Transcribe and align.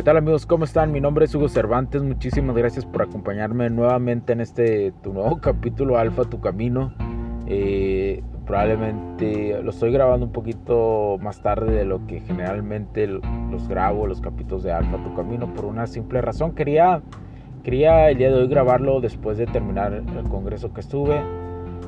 ¿Qué 0.00 0.04
tal 0.04 0.16
amigos? 0.16 0.46
¿Cómo 0.46 0.64
están? 0.64 0.92
Mi 0.92 1.00
nombre 1.02 1.26
es 1.26 1.34
Hugo 1.34 1.50
Cervantes. 1.50 2.02
Muchísimas 2.02 2.56
gracias 2.56 2.86
por 2.86 3.02
acompañarme 3.02 3.68
nuevamente 3.68 4.32
en 4.32 4.40
este 4.40 4.92
tu 5.02 5.12
nuevo 5.12 5.36
capítulo 5.42 5.98
Alfa, 5.98 6.24
tu 6.24 6.40
camino. 6.40 6.94
Eh, 7.46 8.22
probablemente 8.46 9.62
lo 9.62 9.68
estoy 9.68 9.92
grabando 9.92 10.24
un 10.24 10.32
poquito 10.32 11.18
más 11.20 11.42
tarde 11.42 11.70
de 11.74 11.84
lo 11.84 12.06
que 12.06 12.20
generalmente 12.20 13.06
los 13.06 13.68
grabo, 13.68 14.06
los 14.06 14.22
capítulos 14.22 14.62
de 14.62 14.72
Alfa 14.72 14.96
Tu 15.04 15.14
Camino, 15.14 15.52
por 15.52 15.66
una 15.66 15.86
simple 15.86 16.22
razón. 16.22 16.54
Quería, 16.54 17.02
quería 17.62 18.08
el 18.08 18.16
día 18.16 18.30
de 18.30 18.36
hoy 18.36 18.48
grabarlo 18.48 19.02
después 19.02 19.36
de 19.36 19.44
terminar 19.44 19.92
el 19.92 20.28
congreso 20.30 20.72
que 20.72 20.80
estuve. 20.80 21.20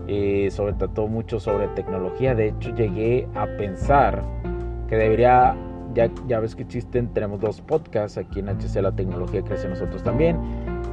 Eh, 0.06 0.50
sobre 0.50 0.74
trató 0.74 1.06
mucho 1.06 1.40
sobre 1.40 1.66
tecnología. 1.68 2.34
De 2.34 2.48
hecho, 2.48 2.74
llegué 2.74 3.26
a 3.34 3.46
pensar 3.56 4.22
que 4.86 4.96
debería, 4.96 5.56
ya, 5.94 6.10
ya 6.26 6.40
ves 6.40 6.54
que 6.54 6.62
existen, 6.62 7.08
tenemos 7.08 7.40
dos 7.40 7.60
podcasts 7.60 8.18
aquí 8.18 8.40
en 8.40 8.48
HC 8.48 8.82
La 8.82 8.92
Tecnología 8.92 9.42
Crece 9.42 9.68
Nosotros 9.68 10.02
también 10.02 10.36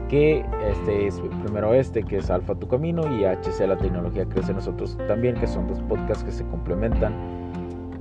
que 0.09 0.44
este 0.67 1.08
es 1.08 1.22
primero 1.44 1.73
este, 1.73 2.03
que 2.03 2.17
es 2.17 2.30
Alfa 2.30 2.55
Tu 2.55 2.67
Camino, 2.67 3.03
y 3.16 3.23
HC 3.23 3.67
La 3.67 3.77
Tecnología 3.77 4.25
Crece 4.25 4.53
Nosotros 4.53 4.97
también, 5.08 5.36
que 5.36 5.47
son 5.47 5.67
dos 5.67 5.80
podcasts 5.83 6.23
que 6.23 6.31
se 6.31 6.44
complementan. 6.45 7.14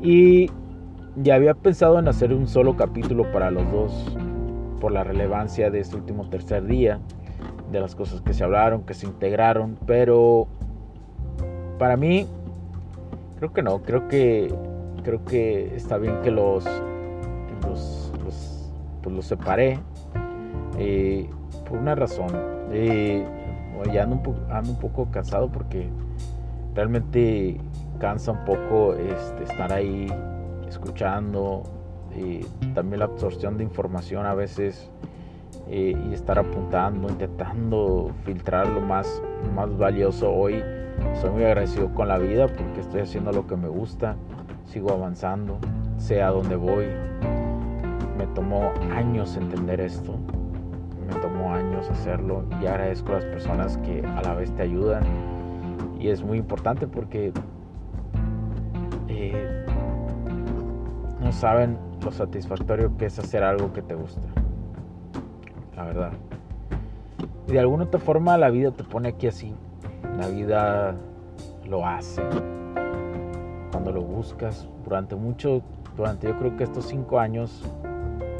Y 0.01 0.51
ya 1.17 1.35
había 1.35 1.55
pensado 1.55 1.99
en 1.99 2.09
hacer 2.09 2.33
un 2.33 2.49
solo 2.49 2.77
capítulo 2.77 3.31
para 3.31 3.51
los 3.51 3.71
dos, 3.71 4.17
por 4.81 4.91
la 4.91 5.05
relevancia 5.05 5.71
de 5.71 5.81
este 5.81 5.97
último 5.97 6.29
tercer 6.31 6.65
día, 6.67 6.99
de 7.71 7.81
las 7.81 7.95
cosas 7.95 8.23
que 8.23 8.33
se 8.33 8.43
hablaron, 8.43 8.85
que 8.85 8.95
se 8.95 9.07
integraron, 9.07 9.77
pero 9.87 10.49
para 11.79 11.97
mí, 11.97 12.27
creo 13.39 13.53
que 13.53 13.63
no, 13.63 13.83
creo 13.83 14.09
que, 14.09 14.53
creo 15.05 15.25
que 15.27 15.77
está 15.77 15.99
bien 15.99 16.23
que 16.23 16.31
los, 16.31 16.65
los, 18.29 18.71
pues 19.03 19.17
los 19.17 19.27
separé. 19.27 19.79
Eh, 20.79 21.29
por 21.69 21.79
una 21.79 21.95
razón. 21.95 22.31
Eh, 22.73 23.27
ando 24.01 24.17
un, 24.73 24.79
poco 24.79 25.11
cansado 25.11 25.51
porque 25.51 25.89
realmente 26.75 27.61
cansa 27.99 28.33
un 28.33 28.45
poco 28.45 28.95
este, 28.95 29.45
estar 29.45 29.73
ahí 29.73 30.09
escuchando. 30.69 31.63
Eh, 32.15 32.45
también 32.75 33.01
la 33.01 33.05
absorción 33.05 33.59
de 33.59 33.65
información 33.65 34.27
a 34.27 34.35
veces 34.35 34.91
eh, 35.69 35.95
y 36.09 36.15
estar 36.15 36.39
apuntando, 36.39 37.09
intentando 37.09 38.11
filtrar 38.25 38.69
lo 38.69 38.81
más, 38.81 39.23
más 39.55 39.77
valioso 39.77 40.33
hoy. 40.33 40.63
Soy 41.21 41.31
muy 41.31 41.45
agradecido 41.45 41.95
con 41.95 42.09
la 42.09 42.19
vida 42.19 42.49
porque 42.49 42.81
estoy 42.81 43.03
haciendo 43.03 43.31
lo 43.33 43.47
que 43.47 43.57
me 43.57 43.69
gusta, 43.69 44.17
sigo 44.67 44.91
avanzando, 44.91 45.59
sé 45.97 46.23
a 46.23 46.31
voy. 46.31 46.87
Me 48.19 48.27
tomó 48.27 48.73
años 48.93 49.37
entender 49.37 49.81
esto, 49.81 50.17
me 51.07 51.15
tomó 51.21 51.55
años 51.55 51.89
hacerlo 51.89 52.45
y 52.61 52.67
agradezco 52.67 53.13
a 53.13 53.15
las 53.15 53.25
personas 53.25 53.79
que 53.79 54.05
a 54.05 54.21
la 54.23 54.35
vez 54.35 54.51
te 54.57 54.63
ayudan 54.63 55.05
y 56.01 56.09
es 56.09 56.23
muy 56.23 56.39
importante 56.39 56.89
porque 56.89 57.33
eh, 59.07 59.65
no 61.21 61.33
saben 61.33 61.79
lo 62.05 62.11
satisfactorio 62.11 62.97
que 62.97 63.07
es 63.07 63.19
hacer 63.19 63.43
algo 63.43 63.73
que 63.73 63.83
te 63.83 63.95
gusta, 63.95 64.27
la 65.77 65.85
verdad. 65.85 66.13
Y 67.47 67.53
de 67.53 67.61
alguna 67.61 67.85
otra 67.85 68.01
forma 68.01 68.37
la 68.37 68.51
vida 68.51 68.73
te 68.73 68.85
pone 68.85 69.11
aquí 69.11 69.29
así, 69.29 69.55
la 70.19 70.27
vida 70.29 70.95
lo 71.67 71.87
hace. 71.87 72.23
Cuando 73.71 73.93
lo 73.93 74.03
buscas 74.03 74.69
durante 74.85 75.15
mucho, 75.15 75.63
durante 75.97 76.27
yo 76.27 76.37
creo 76.37 76.57
que 76.57 76.65
estos 76.65 76.87
cinco 76.87 77.19
años 77.21 77.63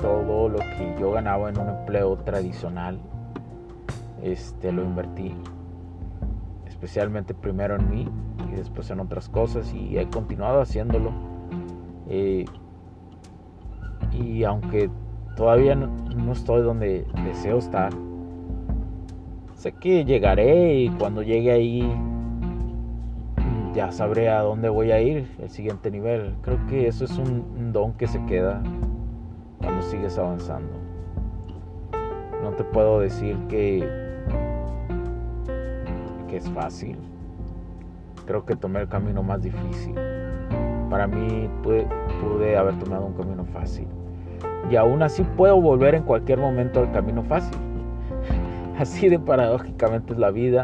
todo 0.01 0.49
lo 0.49 0.59
que 0.59 0.95
yo 0.99 1.13
ganaba 1.13 1.51
en 1.51 1.59
un 1.59 1.69
empleo 1.69 2.17
tradicional, 2.19 2.99
este, 4.23 4.73
lo 4.73 4.83
invertí. 4.83 5.35
Especialmente 6.67 7.35
primero 7.35 7.77
en 7.77 7.91
mí 7.91 8.09
y 8.51 8.57
después 8.57 8.91
en 8.91 9.01
otras 9.01 9.29
cosas 9.29 9.73
y 9.75 9.99
he 9.99 10.09
continuado 10.09 10.61
haciéndolo. 10.61 11.13
Eh, 12.09 12.45
y 14.13 14.45
aunque 14.45 14.91
todavía 15.37 15.75
no, 15.75 15.89
no, 16.17 16.33
estoy 16.33 16.63
donde 16.63 17.07
deseo 17.25 17.59
estar, 17.59 17.93
sé 19.55 19.73
que 19.73 20.05
llegaré 20.05 20.81
y 20.81 20.89
cuando 20.91 21.23
llegue 21.23 21.53
ahí 21.53 21.93
ya 23.75 23.93
sabré 23.93 24.31
a 24.31 24.41
dónde 24.41 24.69
voy 24.69 24.93
a 24.93 25.01
ir, 25.01 25.31
el 25.39 25.51
siguiente 25.51 25.91
nivel. 25.91 26.35
Creo 26.43 26.65
que 26.67 26.89
eso 26.89 27.05
es 27.05 27.17
un 27.19 27.73
don 27.73 27.93
que 27.93 28.07
se 28.07 28.25
queda 28.25 28.63
cuando 29.69 29.83
sigues 29.83 30.17
avanzando. 30.17 30.73
No 32.43 32.53
te 32.53 32.65
puedo 32.65 33.01
decir 33.01 33.37
que, 33.51 33.87
que 36.27 36.39
es 36.39 36.49
fácil. 36.53 36.97
Creo 38.25 38.47
que 38.47 38.57
tomé 38.57 38.81
el 38.81 38.89
camino 38.89 39.23
más 39.23 39.43
difícil. 39.43 39.95
Para 40.89 41.07
mí 41.07 41.51
pude, 41.63 41.87
pude 42.19 42.57
haber 42.57 42.79
tomado 42.79 43.05
un 43.05 43.13
camino 43.13 43.45
fácil. 43.45 43.87
Y 44.71 44.77
aún 44.77 45.03
así 45.03 45.23
puedo 45.37 45.61
volver 45.61 45.95
en 45.95 46.05
cualquier 46.05 46.39
momento 46.39 46.81
al 46.81 46.91
camino 46.91 47.23
fácil. 47.25 47.59
Así 48.79 49.11
de 49.11 49.19
paradójicamente 49.19 50.15
es 50.15 50.19
la 50.19 50.31
vida. 50.31 50.63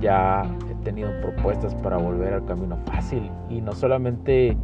Ya 0.00 0.44
he 0.70 0.82
tenido 0.82 1.10
propuestas 1.20 1.74
para 1.74 1.98
volver 1.98 2.32
al 2.32 2.46
camino 2.46 2.78
fácil. 2.86 3.30
Y 3.50 3.60
no 3.60 3.72
solamente 3.72 4.56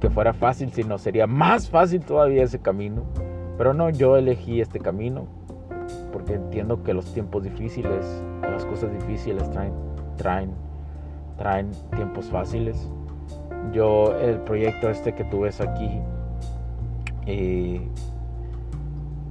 que 0.00 0.10
fuera 0.10 0.32
fácil, 0.32 0.70
sino 0.72 0.98
sería 0.98 1.26
más 1.26 1.68
fácil 1.68 2.00
todavía 2.00 2.42
ese 2.42 2.58
camino. 2.58 3.02
Pero 3.58 3.72
no, 3.72 3.90
yo 3.90 4.16
elegí 4.16 4.60
este 4.60 4.80
camino 4.80 5.26
porque 6.12 6.34
entiendo 6.34 6.82
que 6.82 6.94
los 6.94 7.12
tiempos 7.12 7.42
difíciles, 7.42 8.04
las 8.42 8.64
cosas 8.64 8.92
difíciles 8.92 9.50
traen, 9.50 9.72
traen, 10.16 10.50
traen 11.36 11.70
tiempos 11.94 12.26
fáciles. 12.26 12.90
Yo 13.72 14.16
el 14.18 14.40
proyecto 14.40 14.90
este 14.90 15.14
que 15.14 15.24
tú 15.24 15.40
ves 15.40 15.60
aquí 15.60 16.00
eh, 17.26 17.86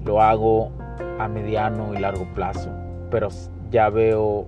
lo 0.04 0.22
hago 0.22 0.72
a 1.20 1.28
mediano 1.28 1.94
y 1.94 1.98
largo 1.98 2.26
plazo, 2.34 2.70
pero 3.10 3.30
ya 3.72 3.90
veo, 3.90 4.46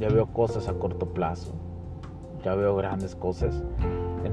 ya 0.00 0.08
veo 0.08 0.26
cosas 0.26 0.68
a 0.68 0.72
corto 0.74 1.06
plazo, 1.06 1.54
ya 2.42 2.54
veo 2.54 2.74
grandes 2.76 3.14
cosas 3.14 3.62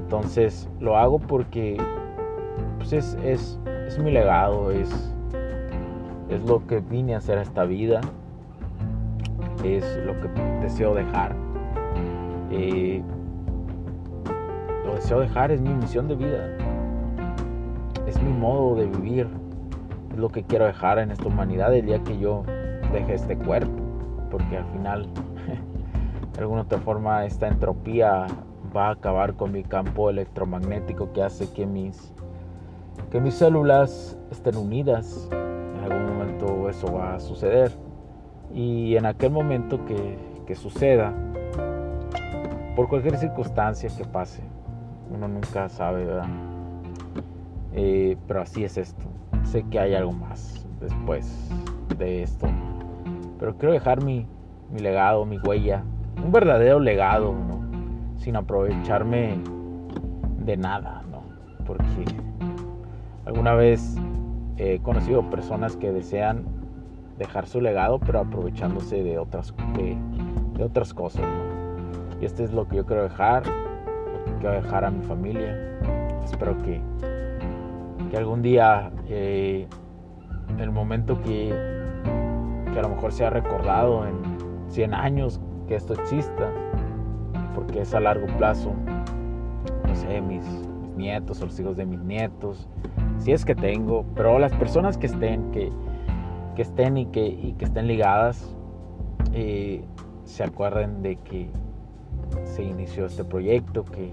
entonces 0.04 0.70
lo 0.80 0.98
hago 0.98 1.18
porque 1.18 1.78
pues 2.78 2.92
es, 2.94 3.60
mi 4.00 4.12
legado, 4.12 4.70
es, 4.72 4.90
es 6.30 6.44
lo 6.44 6.68
que 6.68 6.82
vine 6.82 7.16
a 7.16 7.18
hacer 7.20 7.38
a 7.38 7.42
esta 7.42 7.64
vida, 7.64 8.02
es 9.64 9.98
lo 10.06 10.20
que 10.20 10.28
deseo 10.62 10.94
dejar. 10.94 11.36
Eh, 12.52 13.02
lo 14.86 14.96
deseo 14.96 15.22
dejar, 15.22 15.52
es 15.52 15.62
mi 15.62 15.74
misión 15.74 16.08
de 16.10 16.16
vida, 16.16 16.50
es 18.06 18.22
mi 18.22 18.34
modo 18.34 18.76
de 18.76 18.86
vivir, 18.88 19.28
es 20.12 20.18
lo 20.18 20.30
que 20.30 20.44
quiero 20.44 20.66
dejar 20.66 21.00
en 21.00 21.12
esta 21.12 21.28
humanidad 21.28 21.74
el 21.74 21.86
día 21.86 22.04
que 22.04 22.20
yo 22.20 22.44
deje 22.92 23.14
este 23.14 23.38
cuerpo, 23.38 23.82
porque 24.30 24.58
al 24.58 24.66
final, 24.66 25.08
de 26.34 26.42
alguna 26.42 26.64
otra 26.64 26.80
forma, 26.80 27.26
esta 27.26 27.48
entropía 27.48 28.28
va 28.76 28.88
a 28.88 28.92
acabar 28.92 29.36
con 29.36 29.52
mi 29.52 29.64
campo 29.64 30.10
electromagnético 30.10 31.14
que 31.14 31.22
hace 31.22 31.52
que 31.52 31.66
mis, 31.66 32.14
que 33.12 33.22
mis 33.22 33.36
células 33.36 34.18
estén 34.32 34.58
unidas. 34.58 35.30
En 35.32 35.84
algún 35.84 36.18
momento 36.18 36.70
eso 36.70 36.92
va 36.92 37.16
a 37.16 37.20
suceder. 37.20 37.72
Y 38.54 38.96
en 38.96 39.06
aquel 39.06 39.32
momento 39.32 39.84
que, 39.86 40.18
que 40.46 40.56
suceda, 40.56 41.14
por 42.76 42.90
cualquier 42.90 43.18
circunstancia 43.18 43.90
que 43.96 44.06
pase, 44.06 44.42
uno 45.14 45.28
nunca 45.28 45.70
sabe, 45.70 46.06
¿verdad? 46.06 46.28
Eh, 47.74 48.18
pero 48.28 48.42
así 48.42 48.64
es 48.64 48.78
esto. 48.78 49.04
Sé 49.44 49.64
que 49.64 49.80
hay 49.80 49.94
algo 49.94 50.12
más 50.12 50.66
después 50.80 51.50
de 51.98 52.24
esto. 52.24 52.48
Pero 53.40 53.58
quiero 53.58 53.74
dejar 53.74 54.04
mi, 54.04 54.28
mi 54.72 54.80
legado, 54.80 55.26
mi 55.26 55.38
huella, 55.38 55.84
un 56.24 56.32
verdadero 56.32 56.80
legado, 56.80 57.34
¿no? 57.34 57.63
Sin 58.18 58.36
aprovecharme 58.36 59.40
de 60.40 60.58
nada, 60.58 61.04
¿no? 61.10 61.24
Porque 61.66 62.06
alguna 63.26 63.54
vez 63.54 63.98
he 64.58 64.80
conocido 64.80 65.30
personas 65.30 65.76
que 65.76 65.92
desean 65.92 66.46
dejar 67.18 67.48
su 67.48 67.62
legado, 67.62 68.00
pero 68.00 68.20
aprovechándose 68.20 69.04
de 69.04 69.18
otras, 69.18 69.54
de, 69.76 70.64
otras 70.64 70.94
cosas, 70.94 71.22
¿no? 71.22 72.22
Y 72.22 72.26
esto 72.26 72.44
es 72.44 72.54
lo 72.54 72.68
que 72.68 72.78
yo 72.78 72.86
quiero 72.86 73.04
dejar, 73.04 73.46
lo 73.46 74.24
que 74.26 74.32
quiero 74.40 74.62
dejar 74.62 74.86
a 74.86 74.92
mi 74.92 75.04
familia. 75.04 75.58
Espero 76.24 76.58
que, 76.60 76.82
que 78.10 78.18
algún 78.18 78.42
día, 78.42 78.92
eh, 79.08 79.68
el 80.58 80.72
momento 80.72 81.22
que, 81.22 81.50
que 82.72 82.80
a 82.80 82.82
lo 82.82 82.90
mejor 82.90 83.12
sea 83.12 83.30
recordado 83.30 84.08
en 84.08 84.16
100 84.70 84.94
años 84.94 85.42
que 85.68 85.76
esto 85.76 85.94
exista, 85.94 86.52
porque 87.54 87.82
es 87.82 87.94
a 87.94 88.00
largo 88.00 88.28
plazo, 88.38 88.74
no 89.88 89.96
sé, 89.96 90.22
mis, 90.22 90.44
nietos 90.96 91.42
o 91.42 91.46
los 91.46 91.60
hijos 91.60 91.76
de 91.76 91.86
mis 91.86 92.00
nietos, 92.02 92.68
si 93.18 93.32
es 93.32 93.46
que 93.46 93.56
tengo, 93.56 94.06
pero 94.16 94.38
las 94.40 94.54
personas 94.54 94.98
que 94.98 95.08
estén, 95.08 95.52
que, 95.52 95.72
estén 96.58 96.98
y 96.98 97.08
que, 97.08 97.26
y 97.26 97.56
estén 97.60 97.88
ligadas, 97.88 98.56
eh, 99.34 99.84
se 100.24 100.44
acuerden 100.44 101.02
de 101.02 101.16
que 101.18 101.50
se 102.44 102.64
inició 102.64 103.08
este 103.08 103.24
proyecto, 103.24 103.86
que, 103.86 104.12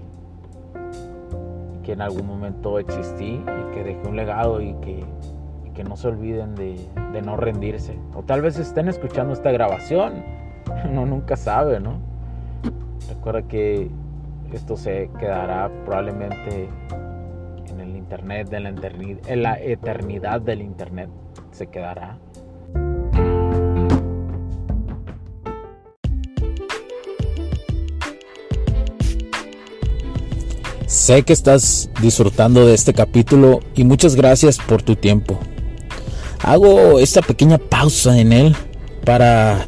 que 1.83 1.93
en 1.93 2.01
algún 2.01 2.25
momento 2.25 2.79
existí 2.79 3.35
y 3.35 3.73
que 3.73 3.83
dejé 3.83 4.07
un 4.07 4.15
legado 4.15 4.59
y 4.59 4.73
que, 4.81 5.03
que 5.73 5.83
no 5.83 5.95
se 5.95 6.07
olviden 6.07 6.55
de, 6.55 6.79
de 7.13 7.21
no 7.21 7.37
rendirse. 7.37 7.95
O 8.15 8.23
tal 8.23 8.41
vez 8.41 8.57
estén 8.57 8.87
escuchando 8.87 9.33
esta 9.33 9.51
grabación 9.51 10.41
uno 10.89 11.05
nunca 11.05 11.35
sabe, 11.35 11.79
¿no? 11.79 12.10
Recuerda 13.09 13.47
que 13.47 13.89
esto 14.53 14.77
se 14.77 15.09
quedará 15.19 15.71
probablemente 15.85 16.69
en 17.69 17.79
el 17.79 17.95
internet, 17.95 18.51
en 18.51 18.63
la, 18.63 18.69
eternidad, 18.69 19.29
en 19.29 19.43
la 19.43 19.59
eternidad 19.59 20.41
del 20.41 20.61
internet, 20.61 21.09
se 21.51 21.67
quedará. 21.67 22.17
Sé 30.87 31.23
que 31.23 31.31
estás 31.31 31.89
disfrutando 32.01 32.67
de 32.67 32.73
este 32.73 32.93
capítulo 32.93 33.61
y 33.75 33.85
muchas 33.85 34.15
gracias 34.15 34.57
por 34.57 34.83
tu 34.83 34.97
tiempo. 34.97 35.39
Hago 36.43 36.99
esta 36.99 37.21
pequeña 37.21 37.57
pausa 37.57 38.19
en 38.19 38.33
él 38.33 38.55
para 39.05 39.67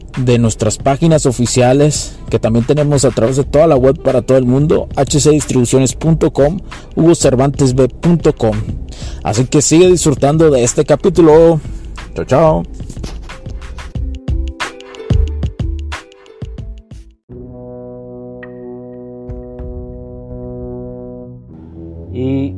de 0.17 0.37
nuestras 0.39 0.77
páginas 0.77 1.25
oficiales 1.25 2.17
que 2.29 2.39
también 2.39 2.65
tenemos 2.65 3.05
a 3.05 3.11
través 3.11 3.37
de 3.37 3.43
toda 3.43 3.67
la 3.67 3.75
web 3.75 4.01
para 4.01 4.21
todo 4.21 4.37
el 4.37 4.45
mundo, 4.45 4.87
hcdistribuciones.com, 4.95 6.59
hugocervantesb.com. 6.95 8.57
Así 9.23 9.45
que 9.45 9.61
sigue 9.61 9.87
disfrutando 9.89 10.49
de 10.49 10.63
este 10.63 10.85
capítulo. 10.85 11.59
Chao, 12.15 12.25
chao. 12.25 12.63
Y, 22.13 22.53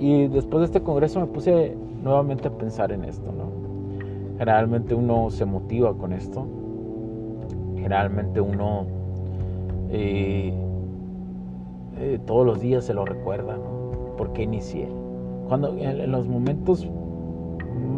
y 0.00 0.28
después 0.28 0.60
de 0.60 0.64
este 0.66 0.82
congreso 0.82 1.20
me 1.20 1.26
puse 1.26 1.76
nuevamente 2.02 2.48
a 2.48 2.50
pensar 2.50 2.92
en 2.92 3.04
esto, 3.04 3.30
¿no? 3.32 3.63
Generalmente 4.38 4.94
uno 4.94 5.30
se 5.30 5.44
motiva 5.44 5.96
con 5.96 6.12
esto. 6.12 6.46
Generalmente 7.76 8.40
uno 8.40 8.86
eh, 9.90 10.52
eh, 11.98 12.18
todos 12.26 12.44
los 12.44 12.60
días 12.60 12.84
se 12.84 12.94
lo 12.94 13.04
recuerda, 13.04 13.56
¿no? 13.56 14.16
¿Por 14.16 14.32
qué 14.32 14.42
inicié? 14.42 14.88
Cuando 15.48 15.76
en, 15.78 16.10
los 16.10 16.26
momentos 16.26 16.88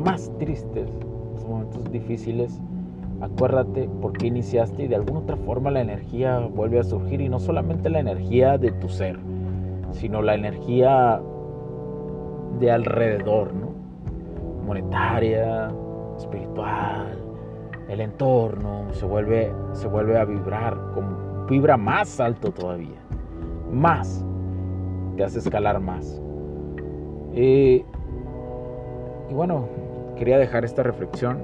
más 0.04 0.30
tristes, 0.38 0.88
los 1.34 1.46
momentos 1.46 1.90
difíciles, 1.90 2.60
acuérdate 3.20 3.88
por 4.02 4.12
qué 4.12 4.26
iniciaste 4.26 4.84
y 4.84 4.88
de 4.88 4.96
alguna 4.96 5.20
otra 5.20 5.36
forma 5.36 5.70
la 5.70 5.80
energía 5.80 6.40
vuelve 6.40 6.78
a 6.78 6.84
surgir 6.84 7.20
y 7.20 7.28
no 7.28 7.38
solamente 7.38 7.88
la 7.88 8.00
energía 8.00 8.58
de 8.58 8.72
tu 8.72 8.88
ser, 8.88 9.18
sino 9.92 10.20
la 10.20 10.34
energía 10.34 11.20
de 12.60 12.70
alrededor, 12.70 13.54
¿no? 13.54 13.70
Monetaria, 14.66 15.70
espiritual, 16.16 17.18
el 17.88 18.00
entorno, 18.00 18.86
se 18.92 19.06
vuelve, 19.06 19.52
se 19.72 19.88
vuelve 19.88 20.18
a 20.18 20.24
vibrar, 20.24 20.76
como, 20.94 21.46
vibra 21.46 21.76
más 21.76 22.18
alto 22.20 22.50
todavía, 22.50 23.00
más, 23.70 24.24
te 25.16 25.24
hace 25.24 25.38
escalar 25.38 25.80
más. 25.80 26.20
y 27.32 27.84
bueno, 29.30 29.68
quería 30.16 30.38
dejar 30.38 30.64
esta 30.64 30.82
reflexión. 30.82 31.38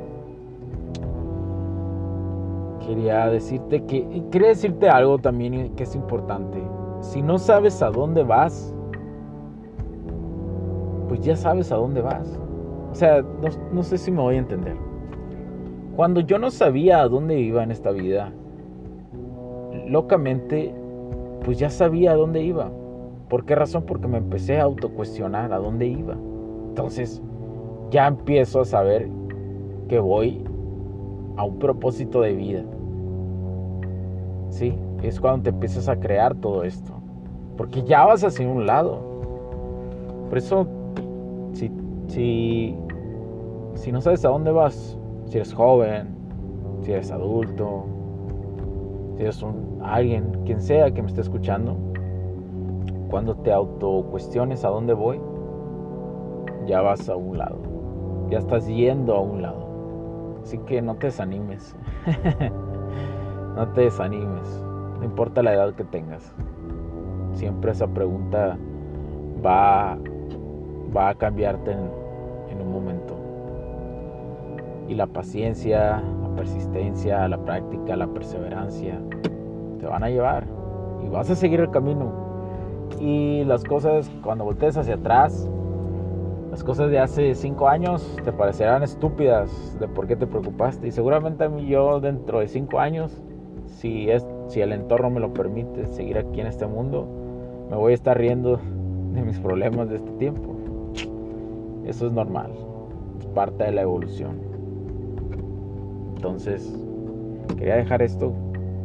Quería 2.86 3.28
decirte 3.28 3.84
que, 3.84 4.24
quería 4.30 4.48
decirte 4.48 4.88
algo 4.88 5.18
también 5.18 5.74
que 5.76 5.84
es 5.84 5.94
importante. 5.94 6.60
Si 7.00 7.22
no 7.22 7.38
sabes 7.38 7.80
a 7.82 7.90
dónde 7.90 8.24
vas, 8.24 8.74
pues 11.08 11.20
ya 11.20 11.36
sabes 11.36 11.70
a 11.70 11.76
dónde 11.76 12.00
vas. 12.00 12.41
O 12.92 12.94
sea, 12.94 13.24
no, 13.72 13.82
sé 13.82 13.96
si 13.96 14.10
me 14.10 14.20
voy 14.20 14.34
a 14.34 14.40
entender. 14.40 14.76
Cuando 15.96 16.20
yo 16.20 16.38
no 16.38 16.50
sabía 16.50 17.00
a 17.00 17.08
dónde 17.08 17.40
iba 17.40 17.62
en 17.62 17.70
esta 17.70 17.90
vida, 17.90 18.32
locamente, 19.88 20.74
pues 21.42 21.58
ya 21.58 21.70
sabía 21.70 22.12
a 22.12 22.16
dónde 22.16 22.42
iba. 22.42 22.70
¿Por 23.30 23.46
qué 23.46 23.54
razón? 23.54 23.84
Porque 23.86 24.08
me 24.08 24.18
empecé 24.18 24.60
a 24.60 24.64
autocuestionar 24.64 25.54
a 25.54 25.58
dónde 25.58 25.86
iba. 25.86 26.18
Entonces, 26.68 27.22
ya 27.90 28.08
empiezo 28.08 28.60
a 28.60 28.66
saber 28.66 29.08
que 29.88 29.98
voy 29.98 30.44
a 31.38 31.44
un 31.44 31.58
propósito 31.58 32.20
de 32.20 32.34
vida. 32.34 32.62
Sí, 34.50 34.74
es 35.02 35.18
cuando 35.18 35.44
te 35.44 35.50
empiezas 35.50 35.88
a 35.88 35.96
crear 35.96 36.34
todo 36.34 36.62
esto. 36.62 36.92
Porque 37.56 37.82
ya 37.84 38.04
vas 38.04 38.22
hacia 38.22 38.46
un 38.46 38.66
lado. 38.66 39.00
Por 40.28 40.36
eso, 40.36 40.66
si 41.54 41.70
si, 42.12 42.74
si 43.74 43.92
no 43.92 44.00
sabes 44.00 44.24
a 44.24 44.28
dónde 44.28 44.50
vas, 44.50 44.98
si 45.26 45.36
eres 45.36 45.54
joven, 45.54 46.14
si 46.82 46.92
eres 46.92 47.10
adulto, 47.10 47.84
si 49.16 49.22
eres 49.22 49.42
un, 49.42 49.80
alguien, 49.82 50.42
quien 50.44 50.60
sea 50.60 50.90
que 50.92 51.02
me 51.02 51.08
esté 51.08 51.20
escuchando, 51.20 51.76
cuando 53.10 53.36
te 53.36 53.52
autocuestiones 53.52 54.64
a 54.64 54.68
dónde 54.68 54.94
voy, 54.94 55.20
ya 56.66 56.80
vas 56.80 57.08
a 57.08 57.16
un 57.16 57.38
lado, 57.38 57.58
ya 58.30 58.38
estás 58.38 58.66
yendo 58.66 59.14
a 59.14 59.20
un 59.20 59.42
lado. 59.42 59.62
Así 60.42 60.58
que 60.58 60.82
no 60.82 60.96
te 60.96 61.06
desanimes, 61.06 61.76
no 63.56 63.68
te 63.68 63.82
desanimes, 63.82 64.64
no 64.98 65.04
importa 65.04 65.42
la 65.42 65.54
edad 65.54 65.74
que 65.74 65.84
tengas. 65.84 66.34
Siempre 67.34 67.72
esa 67.72 67.86
pregunta 67.86 68.58
va, 69.44 69.96
va 70.94 71.08
a 71.10 71.14
cambiarte 71.14 71.72
en, 71.72 71.90
en 72.50 72.60
un 72.60 72.72
momento. 72.72 73.21
Y 74.88 74.94
la 74.94 75.06
paciencia, 75.06 76.02
la 76.22 76.28
persistencia, 76.36 77.28
la 77.28 77.38
práctica, 77.38 77.96
la 77.96 78.06
perseverancia 78.06 79.00
te 79.78 79.86
van 79.86 80.04
a 80.04 80.10
llevar 80.10 80.44
y 81.04 81.08
vas 81.08 81.30
a 81.30 81.34
seguir 81.34 81.60
el 81.60 81.70
camino. 81.70 82.12
Y 83.00 83.44
las 83.44 83.64
cosas, 83.64 84.10
cuando 84.22 84.44
voltees 84.44 84.76
hacia 84.76 84.94
atrás, 84.94 85.48
las 86.50 86.62
cosas 86.62 86.90
de 86.90 86.98
hace 86.98 87.34
cinco 87.34 87.68
años 87.68 88.20
te 88.24 88.32
parecerán 88.32 88.82
estúpidas 88.82 89.76
de 89.80 89.88
por 89.88 90.06
qué 90.06 90.16
te 90.16 90.26
preocupaste. 90.26 90.86
Y 90.86 90.90
seguramente 90.90 91.44
a 91.44 91.48
mí 91.48 91.66
yo 91.66 91.98
dentro 91.98 92.40
de 92.40 92.48
cinco 92.48 92.78
años, 92.78 93.22
si, 93.64 94.10
es, 94.10 94.26
si 94.48 94.60
el 94.60 94.72
entorno 94.72 95.08
me 95.08 95.20
lo 95.20 95.32
permite, 95.32 95.86
seguir 95.86 96.18
aquí 96.18 96.40
en 96.40 96.46
este 96.46 96.66
mundo, 96.66 97.08
me 97.70 97.76
voy 97.76 97.92
a 97.92 97.94
estar 97.94 98.18
riendo 98.18 98.60
de 99.14 99.22
mis 99.22 99.38
problemas 99.40 99.88
de 99.88 99.96
este 99.96 100.10
tiempo. 100.12 100.54
Eso 101.86 102.06
es 102.06 102.12
normal, 102.12 102.52
es 103.18 103.26
parte 103.28 103.64
de 103.64 103.72
la 103.72 103.82
evolución. 103.82 104.51
Entonces, 106.22 106.72
quería 107.58 107.74
dejar 107.74 108.00
esto 108.00 108.32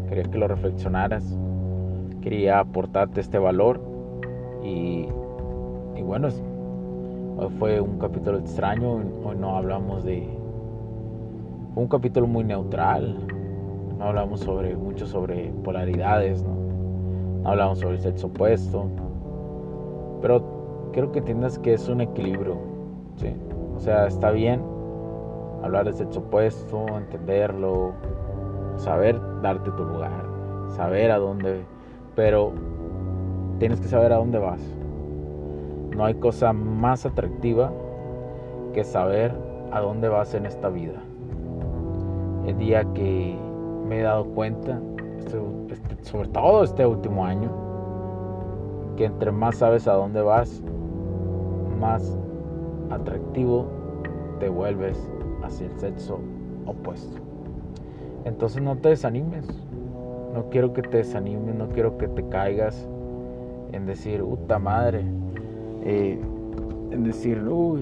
quería 0.09 0.23
que 0.23 0.39
lo 0.39 0.47
reflexionaras, 0.47 1.37
quería 2.23 2.57
aportarte 2.57 3.21
este 3.21 3.37
valor 3.37 3.79
y, 4.63 5.05
bueno, 6.01 6.29
hoy 7.37 7.49
fue 7.59 7.79
un 7.79 7.99
capítulo 7.99 8.39
extraño, 8.39 9.03
hoy 9.23 9.35
no 9.39 9.55
hablamos 9.55 10.03
de... 10.03 10.27
Fue 11.75 11.83
un 11.83 11.89
capítulo 11.89 12.25
muy 12.25 12.43
neutral, 12.43 13.15
no 13.99 14.05
hablamos 14.05 14.39
sobre 14.39 14.75
mucho 14.75 15.05
sobre 15.05 15.51
polaridades, 15.63 16.43
¿no? 16.43 17.47
hablamos 17.47 17.77
sobre 17.77 17.97
el 17.97 18.01
sexo 18.01 18.27
opuesto, 18.27 18.87
pero 20.23 20.89
quiero 20.91 21.11
que 21.11 21.19
entiendas 21.19 21.59
que 21.59 21.75
es 21.75 21.87
un 21.87 22.01
equilibrio, 22.01 22.57
¿sí? 23.17 23.31
O 23.75 23.79
sea, 23.79 24.07
está 24.07 24.31
bien 24.31 24.76
hablar 25.67 25.85
de 25.85 25.93
sexo 25.93 26.19
opuesto, 26.21 26.85
entenderlo, 26.97 27.93
saber 28.77 29.19
darte 29.41 29.69
tu 29.71 29.83
lugar, 29.83 30.23
saber 30.75 31.11
a 31.11 31.17
dónde, 31.17 31.65
pero 32.15 32.53
tienes 33.59 33.79
que 33.79 33.87
saber 33.87 34.13
a 34.13 34.17
dónde 34.17 34.39
vas. 34.39 34.61
No 35.95 36.05
hay 36.05 36.15
cosa 36.15 36.53
más 36.53 37.05
atractiva 37.05 37.71
que 38.73 38.83
saber 38.83 39.33
a 39.71 39.81
dónde 39.81 40.07
vas 40.09 40.33
en 40.33 40.45
esta 40.45 40.69
vida. 40.69 41.01
El 42.45 42.57
día 42.57 42.85
que 42.93 43.37
me 43.87 43.99
he 43.99 44.03
dado 44.03 44.25
cuenta, 44.25 44.79
este, 45.17 45.37
este, 45.69 46.03
sobre 46.03 46.29
todo 46.29 46.63
este 46.63 46.85
último 46.85 47.25
año, 47.25 47.51
que 48.95 49.05
entre 49.05 49.31
más 49.31 49.57
sabes 49.57 49.87
a 49.87 49.93
dónde 49.93 50.21
vas, 50.21 50.63
más 51.79 52.17
atractivo 52.89 53.65
te 54.39 54.49
vuelves 54.49 54.97
hacia 55.47 55.67
el 55.67 55.79
sexo 55.79 56.19
opuesto. 56.65 57.17
Entonces 58.25 58.61
no 58.61 58.77
te 58.77 58.89
desanimes. 58.89 59.47
No 60.33 60.49
quiero 60.49 60.73
que 60.73 60.83
te 60.83 60.97
desanimes, 60.97 61.55
no 61.55 61.69
quiero 61.69 61.97
que 61.97 62.07
te 62.07 62.27
caigas 62.27 62.87
en 63.71 63.85
decir, 63.85 64.21
puta 64.21 64.59
madre. 64.59 65.03
Eh, 65.83 66.19
en 66.91 67.03
decir, 67.03 67.41
uy, 67.41 67.81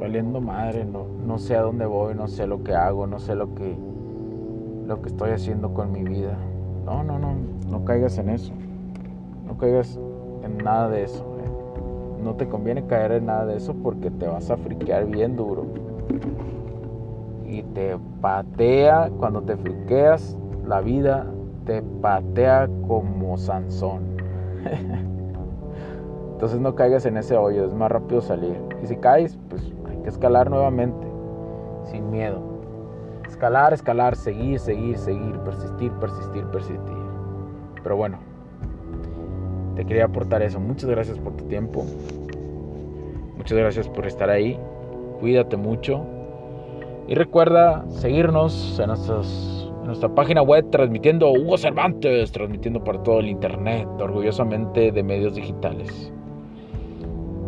valiendo 0.00 0.40
madre, 0.40 0.84
no, 0.84 1.06
no 1.24 1.38
sé 1.38 1.54
a 1.54 1.62
dónde 1.62 1.86
voy, 1.86 2.14
no 2.14 2.26
sé 2.26 2.46
lo 2.46 2.64
que 2.64 2.74
hago, 2.74 3.06
no 3.06 3.18
sé 3.18 3.34
lo 3.34 3.54
que, 3.54 3.76
lo 4.86 5.00
que 5.00 5.10
estoy 5.10 5.30
haciendo 5.30 5.74
con 5.74 5.92
mi 5.92 6.02
vida. 6.02 6.36
No, 6.84 7.04
no, 7.04 7.18
no, 7.18 7.34
no 7.70 7.84
caigas 7.84 8.18
en 8.18 8.30
eso. 8.30 8.52
No 9.46 9.56
caigas 9.56 9.98
en 10.42 10.58
nada 10.58 10.88
de 10.88 11.04
eso. 11.04 11.24
Eh. 11.38 12.22
No 12.24 12.34
te 12.34 12.48
conviene 12.48 12.86
caer 12.86 13.12
en 13.12 13.26
nada 13.26 13.46
de 13.46 13.56
eso 13.56 13.74
porque 13.74 14.10
te 14.10 14.26
vas 14.26 14.50
a 14.50 14.56
friquear 14.56 15.06
bien 15.06 15.36
duro. 15.36 15.66
Y 17.52 17.62
te 17.74 17.98
patea, 18.22 19.10
cuando 19.18 19.42
te 19.42 19.58
friqueas, 19.58 20.38
la 20.66 20.80
vida 20.80 21.26
te 21.66 21.82
patea 21.82 22.66
como 22.88 23.36
Sansón. 23.36 24.16
Entonces 26.32 26.60
no 26.60 26.74
caigas 26.74 27.04
en 27.04 27.18
ese 27.18 27.36
hoyo, 27.36 27.66
es 27.66 27.74
más 27.74 27.92
rápido 27.92 28.22
salir. 28.22 28.58
Y 28.82 28.86
si 28.86 28.96
caes, 28.96 29.38
pues 29.50 29.70
hay 29.86 29.98
que 29.98 30.08
escalar 30.08 30.48
nuevamente, 30.48 31.06
sin 31.84 32.10
miedo. 32.10 32.40
Escalar, 33.28 33.74
escalar, 33.74 34.16
seguir, 34.16 34.58
seguir, 34.58 34.96
seguir, 34.96 35.38
persistir, 35.40 35.92
persistir, 35.92 36.46
persistir. 36.46 36.96
Pero 37.82 37.96
bueno, 37.98 38.16
te 39.76 39.84
quería 39.84 40.06
aportar 40.06 40.40
eso. 40.40 40.58
Muchas 40.58 40.88
gracias 40.88 41.18
por 41.18 41.34
tu 41.34 41.44
tiempo. 41.44 41.84
Muchas 43.36 43.58
gracias 43.58 43.88
por 43.88 44.06
estar 44.06 44.30
ahí. 44.30 44.58
Cuídate 45.20 45.58
mucho. 45.58 46.06
Y 47.08 47.14
recuerda 47.14 47.84
seguirnos 47.88 48.78
en, 48.78 48.88
nuestra 49.86 50.08
página 50.14 50.42
web 50.42 50.70
transmitiendo 50.70 51.30
Hugo 51.32 51.58
Cervantes, 51.58 52.30
transmitiendo 52.32 52.82
por 52.82 53.02
todo 53.02 53.20
el 53.20 53.28
internet, 53.28 53.88
orgullosamente 53.98 54.92
de 54.92 55.02
medios 55.02 55.34
digitales. 55.34 56.12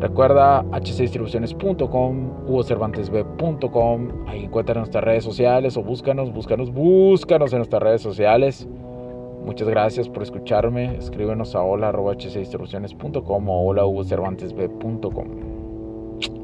Recuerda 0.01 0.65
hcdistribuciones.com, 0.73 2.49
hugocervantesb.com, 2.49 4.09
ahí 4.27 4.45
encuentra 4.45 4.75
nuestras 4.75 5.05
redes 5.05 5.25
sociales 5.25 5.77
o 5.77 5.83
búscanos, 5.83 6.33
búscanos, 6.33 6.73
búscanos 6.73 7.53
en 7.53 7.59
nuestras 7.61 7.83
redes 7.83 8.03
sociales. 8.03 8.69
Muchas 9.45 9.69
gracias 9.69 10.09
por 10.09 10.23
escucharme. 10.23 10.97
Escríbenos 10.97 11.55
a 11.55 11.63
hola.hcdistribuciones.com 11.63 13.49
o 13.49 13.67
hola.hugocervantesb.com. 13.67 15.29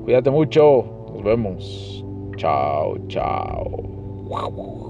Cuídate 0.05 0.31
mucho. 0.31 0.85
Nos 1.14 1.23
vemos. 1.25 2.05
Chao, 2.40 2.97
chao. 3.11 4.89